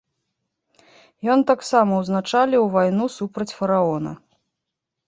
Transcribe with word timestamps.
Ён 1.35 1.39
таксама 1.51 1.91
ўзначаліў 2.05 2.63
вайну 2.79 3.05
супраць 3.19 3.53
фараона. 3.61 4.11